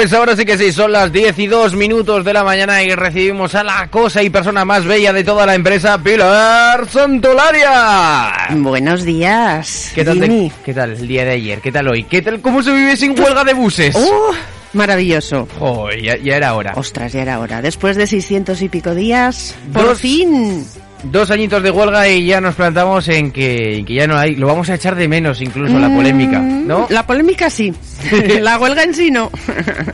[0.00, 2.88] Pues ahora sí que sí, son las 10 y 2 minutos de la mañana y
[2.94, 8.46] recibimos a la cosa y persona más bella de toda la empresa, Pilar Santolaria.
[8.52, 9.92] Buenos días.
[9.94, 11.60] ¿Qué tal, ¿Qué tal el día de ayer?
[11.60, 12.04] ¿Qué tal hoy?
[12.04, 12.40] ¿Qué tal?
[12.40, 13.94] ¿Cómo se vive sin huelga de buses?
[13.94, 14.32] ¡Uh!
[14.72, 15.46] Maravilloso.
[15.58, 16.72] Joder, ya, ya era hora.
[16.76, 17.60] Ostras, ya era hora.
[17.60, 20.64] Después de 600 y pico días, por Dos- fin.
[21.02, 24.36] Dos añitos de huelga y ya nos plantamos en que, en que ya no hay.
[24.36, 26.86] Lo vamos a echar de menos incluso, la polémica, ¿no?
[26.90, 27.72] La polémica sí.
[28.40, 29.30] la huelga en sí no.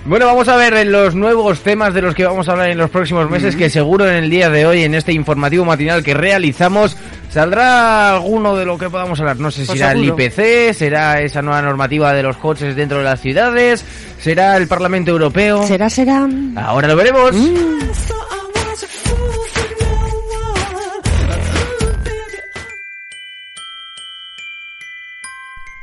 [0.04, 2.78] Bueno, vamos a ver en los nuevos temas de los que vamos a hablar en
[2.78, 6.12] los próximos meses, que seguro en el día de hoy, en este informativo matinal que
[6.12, 6.96] realizamos,
[7.30, 9.38] saldrá alguno de lo que podamos hablar.
[9.38, 10.16] No sé si Pues será seguro.
[10.16, 13.84] el IPC, será esa nueva normativa de los coches dentro de las ciudades,
[14.18, 15.64] será el Parlamento Europeo.
[15.68, 16.26] ¿Será, será?
[16.56, 17.30] Ahora lo veremos.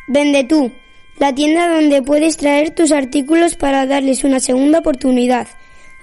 [0.07, 0.71] Vende tú,
[1.19, 5.47] la tienda donde puedes traer tus artículos para darles una segunda oportunidad.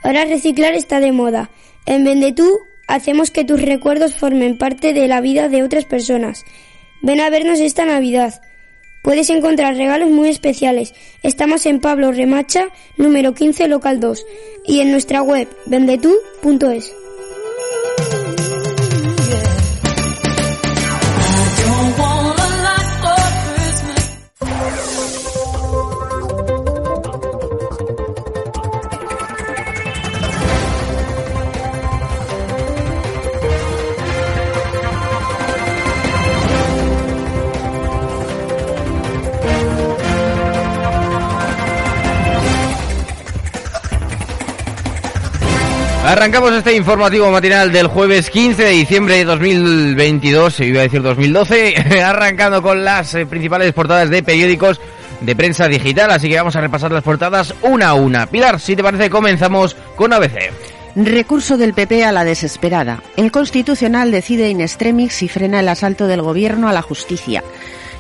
[0.02, 1.50] Ahora reciclar está de moda.
[1.86, 6.44] En Vende tú hacemos que tus recuerdos formen parte de la vida de otras personas.
[7.02, 8.40] Ven a vernos esta Navidad.
[9.02, 10.94] Puedes encontrar regalos muy especiales.
[11.22, 14.26] Estamos en Pablo Remacha, número 15, local 2,
[14.66, 16.92] y en nuestra web vendetú.es.
[46.10, 51.02] Arrancamos este informativo matinal del jueves 15 de diciembre de 2022, se iba a decir
[51.02, 54.80] 2012, arrancando con las eh, principales portadas de periódicos
[55.20, 58.26] de prensa digital, así que vamos a repasar las portadas una a una.
[58.26, 60.50] Pilar, si te parece, comenzamos con ABC.
[60.96, 63.04] Recurso del PP a la desesperada.
[63.16, 67.44] El Constitucional decide in extremis si frena el asalto del Gobierno a la justicia.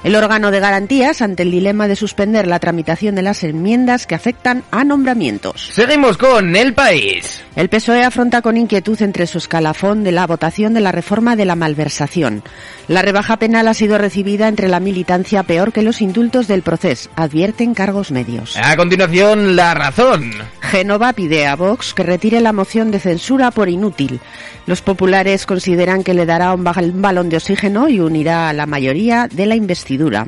[0.02, 4.14] El órgano de garantías ante el dilema de suspender la tramitación de las enmiendas que
[4.14, 5.70] afectan a nombramientos.
[5.74, 7.42] Seguimos con El País.
[7.54, 11.44] El PSOE afronta con inquietud entre su escalafón de la votación de la reforma de
[11.44, 12.42] la malversación.
[12.88, 17.10] La rebaja penal ha sido recibida entre la militancia peor que los indultos del proceso,
[17.14, 18.56] advierten cargos medios.
[18.56, 20.32] A continuación, La Razón.
[20.62, 24.18] Génova pide a Vox que retire la moción de censura por inútil.
[24.66, 28.52] Los populares consideran que le dará un ba- un balón de oxígeno y unirá a
[28.52, 29.56] la mayoría de la
[29.90, 30.26] investidura.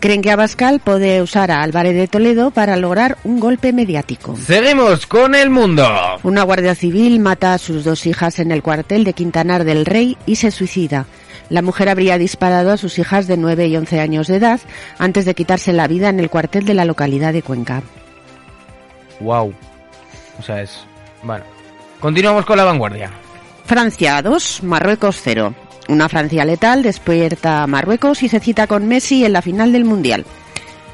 [0.00, 4.36] Creen que Abascal puede usar a Álvarez de Toledo para lograr un golpe mediático.
[4.36, 5.86] Seguimos con El Mundo.
[6.22, 10.16] Una guardia civil mata a sus dos hijas en el cuartel de Quintanar del Rey
[10.26, 11.06] y se suicida.
[11.50, 14.60] La mujer habría disparado a sus hijas de 9 y 11 años de edad
[14.98, 17.82] antes de quitarse la vida en el cuartel de la localidad de Cuenca.
[19.20, 19.52] Wow.
[20.38, 20.84] O sea, es...
[21.22, 21.44] Bueno.
[22.00, 23.10] Continuamos con La Vanguardia.
[23.64, 25.54] Francia 2, Marruecos 0.
[25.88, 29.84] Una Francia letal despierta a Marruecos y se cita con Messi en la final del
[29.84, 30.24] Mundial.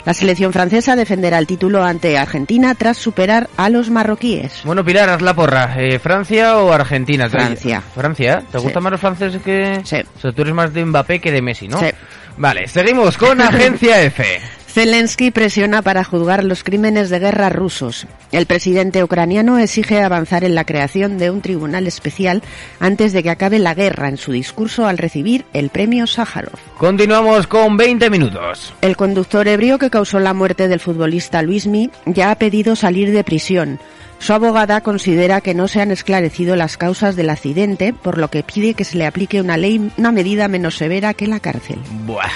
[0.05, 4.63] La selección francesa defenderá el título ante Argentina tras superar a los marroquíes.
[4.65, 5.75] Bueno, Pilar, haz la porra.
[5.77, 7.29] Eh, ¿Francia o Argentina?
[7.29, 7.83] Francia.
[7.95, 8.43] ¿Francia?
[8.51, 8.65] ¿Te Sí.
[8.65, 9.81] gustan más los franceses que...?
[9.85, 9.97] Sí.
[10.17, 11.79] O sea, tú eres más de Mbappé que de Messi, ¿no?
[11.81, 11.87] Sí.
[12.39, 14.25] Vale, seguimos con Agencia F.
[14.69, 18.07] Zelensky presiona para juzgar los crímenes de guerra rusos.
[18.33, 22.43] El presidente ucraniano exige avanzar en la creación de un tribunal especial
[22.79, 26.59] antes de que acabe la guerra en su discurso al recibir el premio Sájarov.
[26.77, 28.75] Continuamos con 20 minutos.
[28.83, 33.25] El conductor ebrio que causó la muerte del futbolista Luismi ya ha pedido salir de
[33.25, 33.81] prisión.
[34.19, 38.43] Su abogada considera que no se han esclarecido las causas del accidente, por lo que
[38.43, 41.79] pide que se le aplique una ley, una medida menos severa que la cárcel.
[42.05, 42.29] Buah.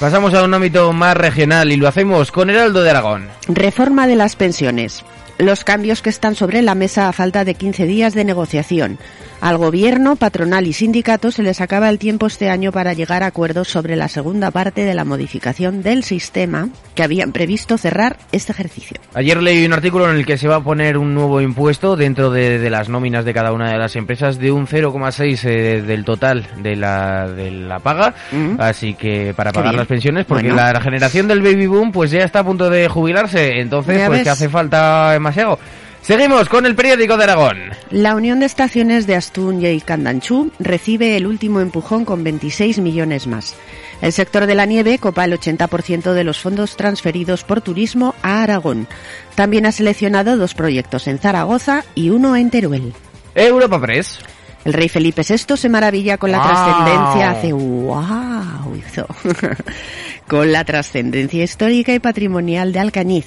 [0.00, 3.28] Pasamos a un ámbito más regional y lo hacemos con Heraldo de Aragón.
[3.48, 5.04] Reforma de las pensiones.
[5.40, 8.98] Los cambios que están sobre la mesa a falta de 15 días de negociación.
[9.40, 13.28] Al gobierno, patronal y sindicatos se les acaba el tiempo este año para llegar a
[13.28, 18.52] acuerdos sobre la segunda parte de la modificación del sistema que habían previsto cerrar este
[18.52, 18.98] ejercicio.
[19.14, 22.30] Ayer leí un artículo en el que se va a poner un nuevo impuesto dentro
[22.30, 26.04] de, de las nóminas de cada una de las empresas de un 0,6 eh, del
[26.04, 28.14] total de la, de la paga.
[28.58, 30.70] Así que para pagar las pensiones, porque Bueno.
[30.70, 33.58] la, generación del baby boom pues ya está a punto de jubilarse.
[33.60, 34.22] Entonces, pues ves.
[34.22, 35.58] que hace falta demasiado.
[36.02, 37.58] Seguimos con el periódico de Aragón.
[37.90, 43.26] La Unión de Estaciones de Astún y Candanchú recibe el último empujón con 26 millones
[43.26, 43.54] más.
[44.00, 48.42] El sector de la nieve copa el 80% de los fondos transferidos por turismo a
[48.42, 48.88] Aragón.
[49.34, 52.94] También ha seleccionado dos proyectos en Zaragoza y uno en Teruel.
[53.34, 54.20] Europa Press.
[54.64, 59.06] El rey Felipe VI se maravilla con la trascendencia hace wow, hizo.
[60.26, 63.26] con la trascendencia histórica y patrimonial de Alcañiz.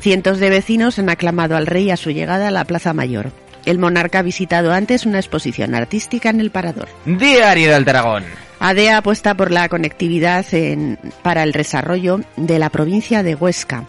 [0.00, 3.32] Cientos de vecinos han aclamado al rey a su llegada a la Plaza Mayor.
[3.64, 6.88] El monarca ha visitado antes una exposición artística en el Parador.
[7.04, 8.24] Diario del Aragón.
[8.60, 13.84] ADEA apuesta por la conectividad en, para el desarrollo de la provincia de Huesca.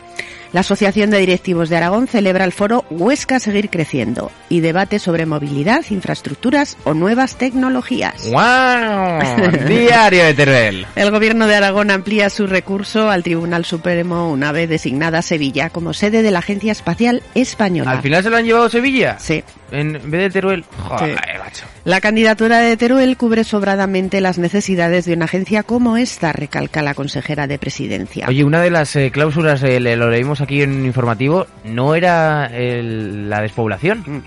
[0.54, 5.26] La Asociación de Directivos de Aragón celebra el foro Huesca Seguir Creciendo y debate sobre
[5.26, 8.30] movilidad, infraestructuras o nuevas tecnologías.
[8.32, 9.68] ¡Wow!
[9.68, 10.88] Diario de Teruel.
[10.96, 15.94] El Gobierno de Aragón amplía su recurso al Tribunal Supremo una vez designada Sevilla como
[15.94, 17.92] sede de la Agencia Espacial Española.
[17.92, 19.18] ¿Al final se lo han llevado a Sevilla?
[19.20, 19.44] Sí.
[19.72, 20.64] En vez de Teruel.
[20.88, 21.38] Joder, Sí.
[21.40, 21.66] macho.
[21.84, 26.94] La candidatura de Teruel cubre sobradamente las necesidades de una agencia como esta, recalca la
[26.94, 28.26] consejera de Presidencia.
[28.30, 32.46] Oye, una de las eh, cláusulas, eh, le- lo leímos aquí en informativo, no era
[32.46, 34.04] el- la despoblación.
[34.06, 34.22] Mm.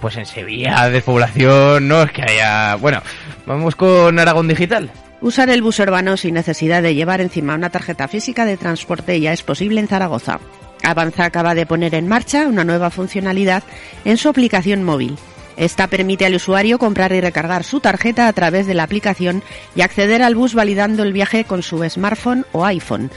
[0.00, 2.76] Pues en Sevilla, despoblación, no es que haya...
[2.76, 3.02] Bueno,
[3.46, 4.90] vamos con Aragón Digital.
[5.20, 9.32] Usar el bus urbano sin necesidad de llevar encima una tarjeta física de transporte ya
[9.32, 10.38] es posible en Zaragoza.
[10.90, 13.62] Avanza acaba de poner en marcha una nueva funcionalidad
[14.04, 15.16] en su aplicación móvil.
[15.58, 19.42] Esta permite al usuario comprar y recargar su tarjeta a través de la aplicación
[19.74, 23.10] y acceder al bus validando el viaje con su smartphone o iPhone.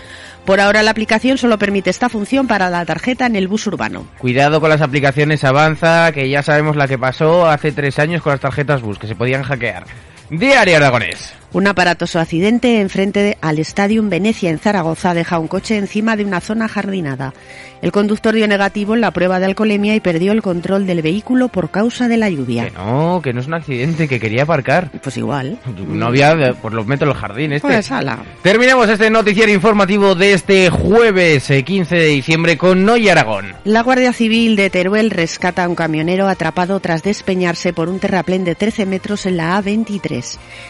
[0.46, 4.08] Por ahora la aplicación solo permite esta función para la tarjeta en el bus urbano.
[4.18, 8.32] Cuidado con las aplicaciones Avanza, que ya sabemos la que pasó hace tres años con
[8.32, 9.86] las tarjetas bus, que se podían hackear.
[10.32, 11.34] Diario Aragonés.
[11.54, 16.24] Un aparatoso accidente enfrente de- al Stadium Venecia en Zaragoza deja un coche encima de
[16.24, 17.34] una zona jardinada.
[17.82, 21.50] El conductor dio negativo en la prueba de alcoholemia y perdió el control del vehículo
[21.50, 22.70] por causa de la Que lluvia.
[22.74, 24.90] no, que no es un accidente, que quería aparcar.
[25.04, 25.60] Pues igual.
[25.90, 27.68] No había, eh, por los metros del jardín este.
[27.68, 28.20] Pues ala.
[28.42, 33.56] Terminamos este noticiero informativo de este jueves eh, 15 de diciembre con Noy Aragón.
[33.66, 38.46] La Guardia Civil de Teruel rescata a un camionero atrapado tras despeñarse por un terraplén
[38.46, 40.21] de 13 metros en la A23.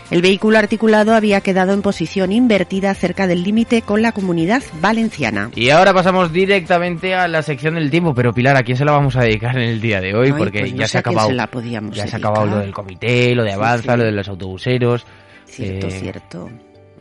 [0.09, 5.51] El vehículo articulado había quedado en posición invertida cerca del límite con la comunidad valenciana.
[5.55, 8.91] Y ahora pasamos directamente a la sección del tiempo, pero Pilar, ¿a quién se la
[8.91, 10.27] vamos a dedicar en el día de hoy?
[10.27, 11.29] Ay, Porque pues no ya se ha acabado.
[11.29, 13.97] se la podíamos ya se ha acabado lo del comité, lo de Sí, Avanza, sí.
[13.97, 15.05] lo de los autobuseros.
[15.45, 16.49] Cierto, Eh, cierto.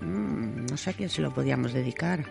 [0.00, 2.24] Mm, no sé a quién se lo podíamos dedicar.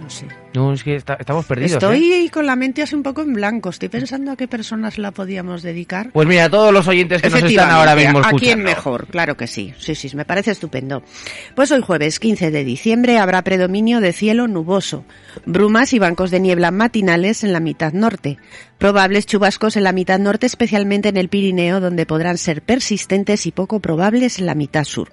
[0.00, 0.26] No sé.
[0.54, 1.72] No, es que está- estamos perdidos.
[1.72, 2.30] Estoy ¿eh?
[2.30, 3.70] con la mente así un poco en blanco.
[3.70, 6.10] Estoy pensando a qué personas la podíamos dedicar.
[6.12, 8.38] Pues mira, a todos los oyentes que nos están ahora mismo ¿A escuchando.
[8.40, 9.06] quién mejor?
[9.06, 9.72] Claro que sí.
[9.78, 11.02] Sí, sí, me parece estupendo.
[11.54, 15.04] Pues hoy jueves 15 de diciembre habrá predominio de cielo nuboso,
[15.46, 18.38] brumas y bancos de niebla matinales en la mitad norte,
[18.78, 23.52] probables chubascos en la mitad norte, especialmente en el Pirineo, donde podrán ser persistentes y
[23.52, 25.12] poco probables en la mitad sur.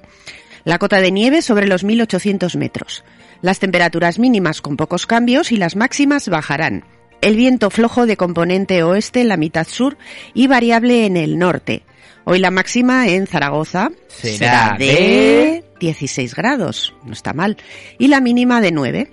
[0.64, 3.04] La cota de nieve sobre los 1800 metros.
[3.42, 6.84] Las temperaturas mínimas con pocos cambios y las máximas bajarán.
[7.22, 9.98] El viento flojo de componente oeste en la mitad sur
[10.34, 11.84] y variable en el norte.
[12.24, 17.58] Hoy la máxima en Zaragoza Será será de 16 grados, no está mal,
[17.98, 19.12] y la mínima de 9.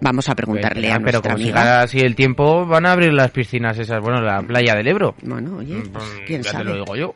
[0.00, 1.60] Vamos a preguntarle Pero, a Pues, pero nuestra como amiga.
[1.62, 5.14] siga así el tiempo, van a abrir las piscinas esas, bueno, la playa del Ebro.
[5.22, 6.64] Bueno, oye, pues, Mm, quién ya te sabe.
[6.64, 7.14] lo digo yo.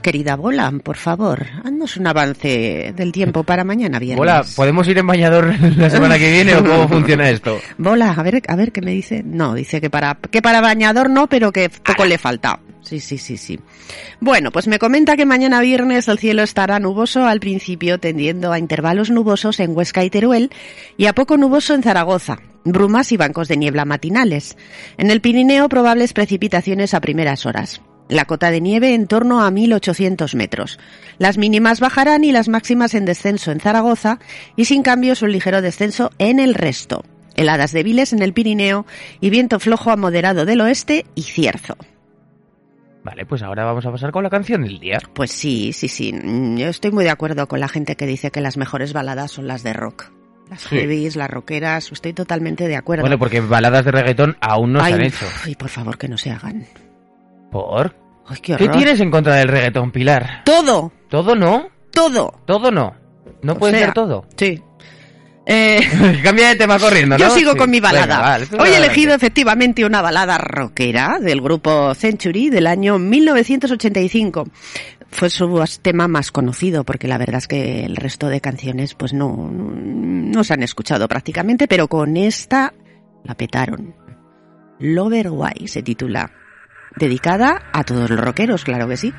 [0.00, 4.20] Querida Bola, por favor, haznos un avance del tiempo para mañana viernes.
[4.20, 7.60] Hola, ¿podemos ir en bañador la semana que viene o cómo funciona esto?
[7.78, 9.22] Bola, a ver, a ver qué me dice.
[9.24, 12.60] No, dice que para que para bañador no, pero que poco le falta.
[12.82, 13.60] Sí, sí, sí, sí.
[14.20, 18.58] Bueno, pues me comenta que mañana viernes el cielo estará nuboso al principio, tendiendo a
[18.58, 20.50] intervalos nubosos en Huesca y Teruel
[20.96, 22.38] y a poco nuboso en Zaragoza.
[22.64, 24.56] Brumas y bancos de niebla matinales.
[24.98, 27.80] En el Pirineo probables precipitaciones a primeras horas.
[28.10, 30.78] La cota de nieve en torno a 1800 metros.
[31.18, 34.18] Las mínimas bajarán y las máximas en descenso en Zaragoza
[34.56, 37.04] y sin cambios un ligero descenso en el resto.
[37.36, 38.84] Heladas débiles en el Pirineo
[39.20, 41.76] y viento flojo a moderado del oeste y cierzo.
[43.04, 44.98] Vale, pues ahora vamos a pasar con la canción del día.
[45.14, 46.12] Pues sí, sí, sí.
[46.12, 49.30] Mm, Yo estoy muy de acuerdo con la gente que dice que las mejores baladas
[49.30, 50.10] son las de rock.
[50.50, 50.76] Las Sí.
[50.76, 53.02] heavies, las rockeras, estoy totalmente de acuerdo.
[53.02, 55.26] Bueno, porque baladas de reggaetón aún no Ay, se han hecho.
[55.46, 56.66] y por favor que no se hagan.
[57.50, 57.96] ¿Por?
[58.26, 58.76] Ay, qué ¿Qué horror.
[58.76, 60.42] tienes en contra del reggaetón, Pilar?
[60.44, 61.68] Todo, ¿Todo no?
[61.90, 62.32] todo.
[62.46, 62.94] ¿Todo no?
[63.42, 64.24] ¿No O puede sea, ser todo?
[64.36, 64.62] Sí.
[65.46, 65.80] Eh,
[66.22, 67.24] Cambia de tema corriendo, ¿no?
[67.24, 67.58] Yo sigo Sí.
[67.58, 68.20] con mi balada.
[68.20, 74.44] Vale, Hoy he elegido efectivamente una balada rockera del grupo Century del año 1985.
[75.10, 79.12] Fue su tema más conocido porque la verdad es que el resto de canciones pues
[79.12, 82.72] no, no se han escuchado prácticamente, pero con esta
[83.24, 83.94] la petaron.
[84.78, 86.30] Lover Why se titula.
[86.96, 89.14] Dedicada a todos los rockeros, claro que sí.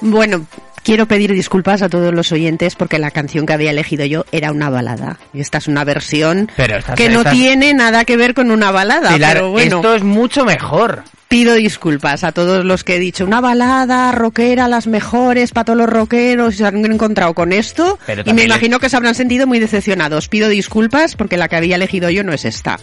[0.00, 0.46] Bueno,
[0.82, 4.52] quiero pedir disculpas a todos los oyentes porque la canción que había elegido yo era
[4.52, 5.18] una balada.
[5.34, 8.50] Y esta es una versión Pero esta- que no esta- tiene nada que ver con
[8.50, 9.12] una balada.
[9.14, 11.04] Pilar, pero bueno, esto es mucho mejor.
[11.28, 15.78] pido disculpas a todos los que he dicho una balada rockera, las mejores para todos
[15.80, 17.98] los rockeros, se han encontrado con esto.
[18.06, 20.28] Pero y me imagino que se habrán sentido muy decepcionados.
[20.28, 22.78] Pido disculpas porque la que había elegido yo no es esta.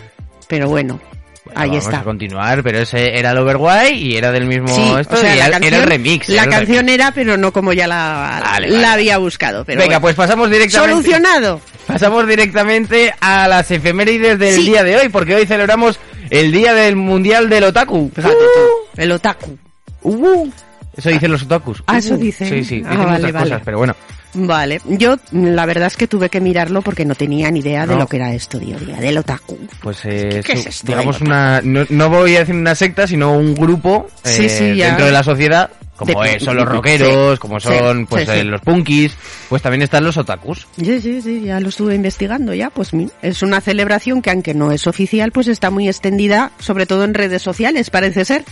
[0.48, 1.00] Pero bueno,
[1.46, 2.00] Bueno, ahí vamos está.
[2.00, 5.36] a continuar, pero ese era el Overwhy y era del mismo Sí, esto o sea,
[5.36, 6.30] y la era, canción, era el remix.
[6.30, 6.94] La el canción remix.
[6.96, 8.88] era, pero no como ya la, Vale, la vale.
[8.88, 9.64] había buscado.
[9.64, 10.02] Pero Venga, bueno.
[10.02, 10.94] pues pasamos directamente.
[10.94, 11.62] Solucionado.
[11.86, 14.66] Pasamos directamente a las efemérides del Sí.
[14.72, 16.00] día de hoy, porque hoy celebramos
[16.32, 18.12] el día del Mundial del Otaku.
[18.16, 19.56] Fíjate tú, el otaku.
[20.02, 20.50] Uh,
[20.98, 21.84] eso dicen los otakus.
[21.88, 22.48] Ah, eso dicen.
[22.50, 23.50] Sí, sí, Ah, dicen vale, muchas vale.
[23.50, 23.96] cosas, pero bueno.
[24.38, 27.96] Vale, yo la verdad es que tuve que mirarlo porque no tenía ni idea de
[27.96, 29.58] lo que era esto, tío, día del otaku.
[29.82, 33.32] Pues eh, ¿Qué es esto digamos una, no, no voy a decir una secta, sino
[33.38, 34.88] un grupo eh, Sí, sí, ya.
[34.88, 38.60] dentro de la sociedad, como De- son los rockeros, sí, como son pues eh, los
[38.60, 39.16] punkis,
[39.48, 40.68] pues también están los otakus.
[40.76, 42.90] Sí, sí, sí, ya lo estuve investigando ya, pues
[43.22, 47.14] es una celebración que aunque no es oficial, pues está muy extendida, sobre todo en
[47.14, 48.44] redes sociales, parece ser.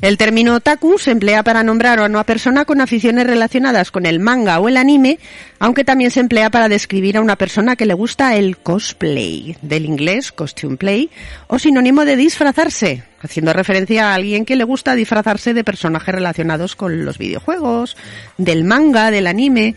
[0.00, 4.18] El término otaku se emplea para nombrar a una persona con aficiones relacionadas con el
[4.18, 5.18] manga o el anime,
[5.58, 9.84] aunque también se emplea para describir a una persona que le gusta el cosplay, del
[9.84, 11.10] inglés costume play,
[11.48, 16.76] o sinónimo de disfrazarse, haciendo referencia a alguien que le gusta disfrazarse de personajes relacionados
[16.76, 17.98] con los videojuegos,
[18.38, 19.76] del manga, del anime,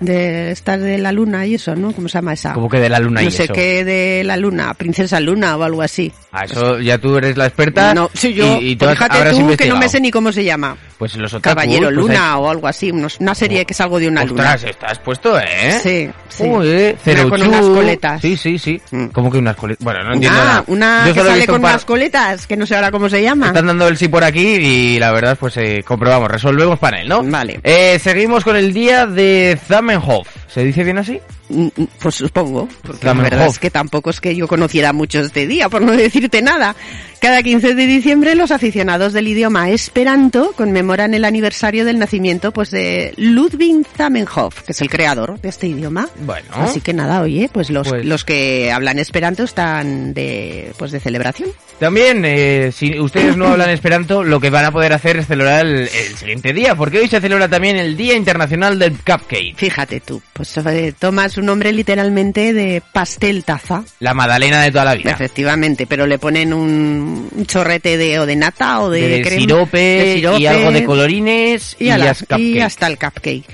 [0.00, 1.92] de estas de la luna y eso, ¿no?
[1.92, 2.52] ¿Cómo se llama esa?
[2.52, 3.52] Como que de la luna y no sé eso.
[3.52, 6.12] qué de la luna, princesa luna o algo así.
[6.32, 7.94] Ah, eso ya tú eres la experta.
[7.94, 10.32] No, sí, yo, y, y tú pues fíjate tú que no me sé ni cómo
[10.32, 10.76] se llama.
[11.04, 13.98] Pues los otakus, Caballero pues Luna o algo así, unos- una serie que es algo
[14.00, 14.54] de una hay- luna.
[14.54, 15.78] Ostras, estás puesto, ¿eh?
[15.82, 16.44] Sí, sí.
[16.48, 18.22] Joder, Una con unas coletas.
[18.22, 18.80] Sí, sí, sí.
[18.90, 19.06] Mm.
[19.08, 19.84] ¿Cómo que unas coletas?
[19.84, 20.64] Bueno, no entiendo Ah, nada.
[20.68, 23.48] una Yo que sale con par- unas coletas, que no sé ahora cómo se llama.
[23.48, 27.22] Están dando el sí por aquí y la verdad, pues eh, comprobamos, resolvemos panel, ¿no?
[27.22, 27.60] Vale.
[27.62, 30.26] Eh, seguimos con el día de Zamenhof.
[30.48, 31.20] ¿Se dice bien así?
[31.50, 35.20] Mm, mm, Pues supongo, porque la verdad es que tampoco es que yo conociera mucho
[35.20, 36.74] este día, por no decirte nada.
[37.24, 42.70] Cada 15 de diciembre los aficionados del idioma esperanto conmemoran el aniversario del nacimiento pues
[42.70, 46.06] de Ludwig Zamenhof, que es el creador de este idioma.
[46.26, 46.46] Bueno.
[46.52, 51.00] Así que nada, oye, pues los, Pues- los que hablan esperanto están de pues de
[51.00, 51.48] celebración.
[51.78, 55.64] También, eh, si ustedes no hablan esperanto, lo que van a poder hacer es celebrar
[55.66, 59.56] el, el siguiente día, porque hoy se celebra también el Día Internacional del Cupcake.
[59.56, 63.82] Fíjate tú, pues eh, toma su nombre literalmente de pastel taza.
[63.98, 65.10] La magdalena de toda la vida.
[65.10, 69.40] Efectivamente, pero le ponen un un chorrete de o de nata o de, De crema-
[69.40, 73.44] sirope, de sirope, y algo de colorines y, y, hasta el cupcake.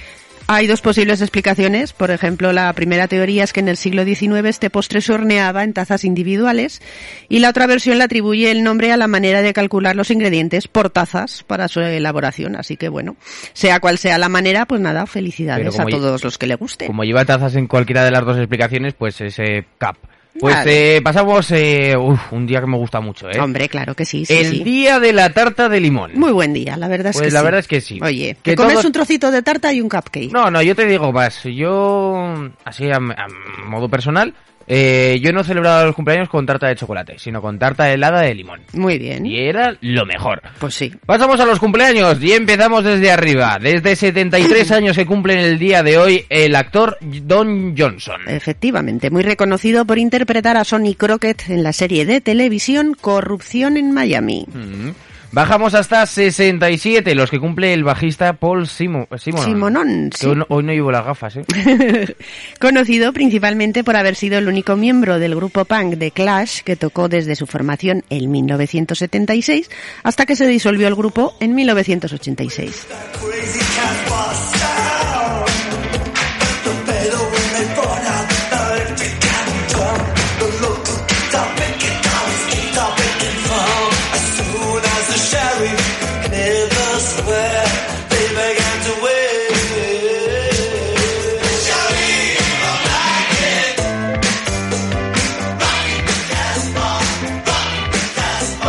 [0.52, 1.92] Hay dos posibles explicaciones.
[1.92, 5.62] Por ejemplo, la primera teoría es que en el siglo XIX este postre se horneaba
[5.62, 6.82] en tazas individuales
[7.28, 10.66] y la otra versión le atribuye el nombre a la manera de calcular los ingredientes
[10.66, 12.56] por tazas para su elaboración.
[12.56, 13.14] Así que bueno,
[13.52, 16.88] sea cual sea la manera, pues nada, felicidades a todos los que le guste.
[16.88, 19.98] Como lleva tazas en cualquiera de las dos explicaciones, pues ese cup.
[20.40, 20.96] Pues Vale.
[20.96, 23.38] eh, pasamos eh, uf, un día que me gusta mucho, ¿eh?
[23.38, 24.64] Hombre, claro que sí, sí, el sí.
[24.64, 26.12] día de la tarta de limón.
[26.14, 27.44] Muy buen día, la verdad es Pues que la sí.
[27.44, 27.98] verdad es que sí.
[28.02, 30.32] Oye, Que comes todos- un trocito de tarta y un cupcake.
[30.32, 31.42] No, no, yo te digo más.
[31.44, 33.26] Yo, así a, a
[33.66, 34.34] modo personal,
[34.72, 38.36] eh, yo no celebraba los cumpleaños con tarta de chocolate, sino con tarta helada de
[38.36, 38.60] limón.
[38.72, 39.26] Muy bien.
[39.26, 40.40] Y era lo mejor.
[40.60, 40.92] Pues sí.
[41.04, 43.58] Pasamos a los cumpleaños y empezamos desde arriba.
[43.60, 48.20] Desde 73 años se cumple en el día de hoy el actor Don Johnson.
[48.28, 53.90] Efectivamente, muy reconocido por interpretar a Sonny Crockett en la serie de televisión Corrupción en
[53.90, 54.46] Miami.
[54.46, 54.90] Mm.
[55.32, 59.44] Bajamos hasta 67, los que cumple el bajista Paul Simo, Simonon.
[59.46, 60.26] Simonón, sí.
[60.26, 61.44] hoy, no, hoy no llevo las gafas, ¿eh?
[62.60, 67.08] Conocido principalmente por haber sido el único miembro del grupo punk de Clash que tocó
[67.08, 69.70] desde su formación en 1976
[70.02, 72.86] hasta que se disolvió el grupo en 1986.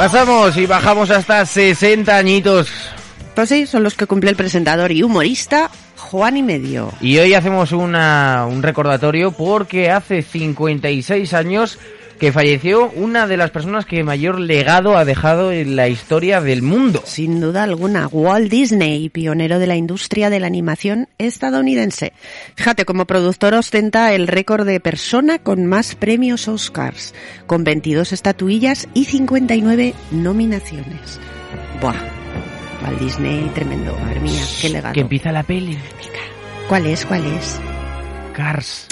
[0.01, 2.69] Pasamos y bajamos hasta 60 añitos.
[3.35, 6.91] Pues sí, son los que cumple el presentador y humorista Juan y Medio.
[7.01, 11.77] Y hoy hacemos una, un recordatorio porque hace 56 años
[12.21, 16.61] que falleció una de las personas que mayor legado ha dejado en la historia del
[16.61, 17.01] mundo.
[17.03, 22.13] Sin duda alguna, Walt Disney, pionero de la industria de la animación estadounidense.
[22.53, 27.15] Fíjate, como productor ostenta el récord de persona con más premios Oscars,
[27.47, 31.19] con 22 estatuillas y 59 nominaciones.
[31.81, 31.95] Buah.
[32.83, 34.93] Walt Disney tremendo, madre mía, qué legado.
[34.93, 35.75] Que empieza la peli.
[36.69, 37.03] ¿Cuál es?
[37.03, 37.59] ¿Cuál es?
[38.35, 38.85] Cars.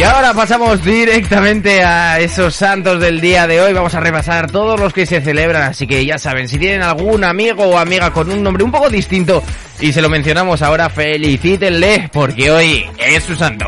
[0.00, 3.74] Y ahora pasamos directamente a esos santos del día de hoy.
[3.74, 7.22] Vamos a repasar todos los que se celebran, así que ya saben, si tienen algún
[7.22, 9.42] amigo o amiga con un nombre un poco distinto
[9.78, 13.66] y se lo mencionamos ahora, felicítenle porque hoy es su santo.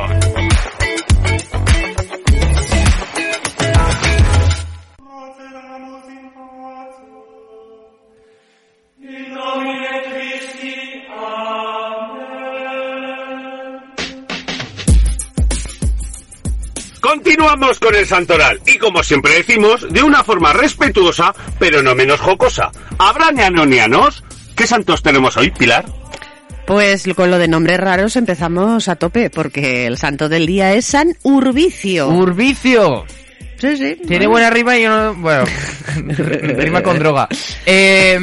[17.12, 22.18] Continuamos con el santoral y como siempre decimos, de una forma respetuosa, pero no menos
[22.18, 22.72] jocosa.
[22.96, 24.25] ¿Habrá neanonianos?
[24.57, 25.85] ¿Qué santos tenemos hoy, Pilar?
[26.66, 30.87] Pues con lo de nombres raros empezamos a tope, porque el santo del día es
[30.87, 32.09] San Urbicio.
[32.09, 33.05] Urbicio.
[33.59, 33.98] sí, sí.
[34.09, 35.14] Tiene buena rima y yo no...
[35.14, 35.44] Bueno,
[36.57, 37.29] rima con droga.
[37.66, 38.18] Eh,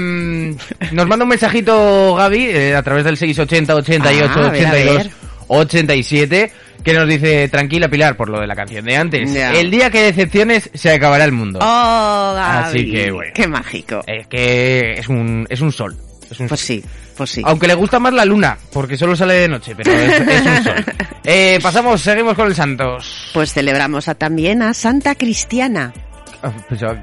[0.93, 4.69] nos manda un mensajito Gaby eh, a través del 680 88 Ah, a ver, a
[4.71, 5.11] 82 ver.
[5.47, 6.51] 87
[6.83, 9.33] que nos dice, tranquila Pilar, por lo de la canción de antes.
[9.35, 11.59] El día que decepciones se acabará el mundo.
[11.61, 12.67] Oh, Gaby.
[12.67, 13.31] Así que, bueno.
[13.35, 14.01] Qué mágico.
[14.07, 15.95] Es que es un, es un sol.
[16.29, 16.67] Es un Pues sol.
[16.67, 16.83] sí,
[17.17, 17.41] pues sí.
[17.43, 20.63] Aunque le gusta más la luna, porque solo sale de noche, pero es, es un
[20.63, 20.85] sol.
[21.31, 23.29] Eh, pasamos, seguimos con el Santos.
[23.33, 25.93] Pues celebramos a- también a Santa Cristiana.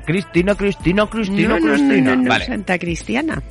[0.05, 2.17] Cristina, Cristina, Cristina, No, Cristina.
[2.17, 2.47] no, no, vale.
[2.47, 3.43] Santa Cristiana.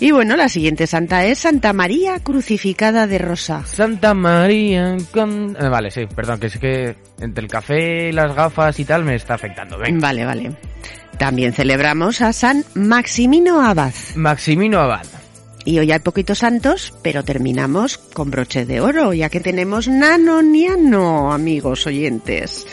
[0.00, 3.64] Y bueno, la siguiente santa es Santa María Crucificada de Rosa.
[3.66, 4.96] Santa María.
[5.12, 8.84] con- eh, vale, sí, perdón, que es que entre el café y las gafas y
[8.84, 9.78] tal me está afectando.
[9.78, 10.00] Venga.
[10.00, 10.52] Vale, vale.
[11.18, 13.94] También celebramos a San Maximino Abad.
[14.16, 15.06] Maximino Abad.
[15.64, 21.32] Y hoy hay poquitos santos, pero terminamos con broche de oro, ya que tenemos nanoniano,
[21.32, 22.66] amigos oyentes.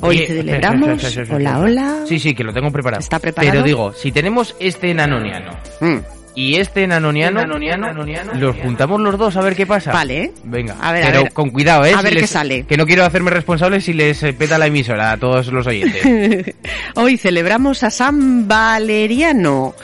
[0.00, 0.88] Hoy Oye, celebramos.
[1.02, 1.92] espera, espera, espera, Hola, espera.
[1.94, 2.06] hola.
[2.06, 3.00] Sí, sí, que lo tengo preparado.
[3.00, 3.52] ¿Está preparado?
[3.52, 5.96] Pero digo, si tenemos este nanoniano Mm,
[6.34, 7.42] y este nanoniano,
[8.34, 9.90] los juntamos los dos a ver qué pasa.
[9.92, 10.32] Vale.
[10.44, 11.32] Venga, A ver, a pero ver.
[11.32, 11.94] con cuidado, ¿eh?
[11.94, 12.66] A Si ver les- qué sale.
[12.66, 16.02] Que no quiero hacerme responsable si les eh, peta la emisora a todos los oyentes.
[16.94, 19.74] Hoy celebramos a San Valeriano.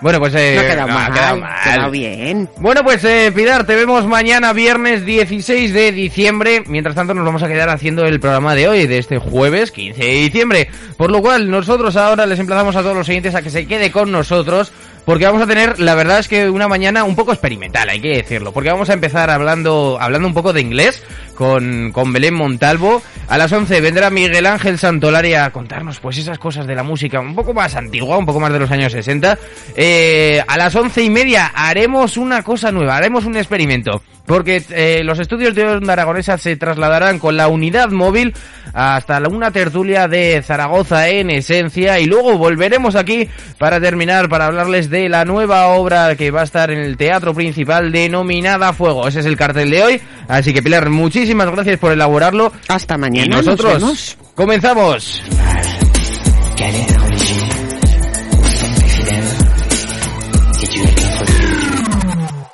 [0.00, 0.34] Bueno, pues...
[0.34, 1.62] Eh, No ha quedado no, mal, ha quedado ha mal.
[1.62, 2.48] quedado bien.
[2.58, 6.62] Bueno, pues eh, Pilar, te vemos mañana viernes 16 de diciembre.
[6.66, 10.02] Mientras tanto nos vamos a quedar haciendo el programa de hoy, de este jueves 15
[10.02, 10.68] de diciembre.
[10.96, 13.90] Por lo cual nosotros ahora les emplazamos a todos los oyentes a que se quede
[13.90, 14.72] con nosotros.
[15.10, 18.18] Porque vamos a tener, la verdad es que una mañana un poco experimental, hay que
[18.18, 18.52] decirlo.
[18.52, 21.02] Porque vamos a empezar hablando, hablando un poco de inglés
[21.34, 23.02] con, con Belén Montalvo.
[23.26, 27.18] A las 11 vendrá Miguel Ángel Santolari a contarnos pues esas cosas de la música
[27.18, 29.36] un poco más antigua, un poco más de los años 60.
[29.74, 34.02] Eh, a las once y media haremos una cosa nueva, haremos un experimento.
[34.26, 38.32] Porque eh, los estudios de Onda Aragonesa se trasladarán con la unidad móvil
[38.72, 44.90] hasta una tertulia de Zaragoza en esencia y luego volveremos aquí para terminar, para hablarles
[44.90, 49.08] de la nueva obra que va a estar en el teatro principal denominada Fuego.
[49.08, 50.00] Ese es el cartel de hoy.
[50.28, 52.52] Así que Pilar, muchísimas gracias por elaborarlo.
[52.68, 53.26] Hasta mañana.
[53.26, 54.18] Y nos nosotros vemos.
[54.34, 55.22] comenzamos.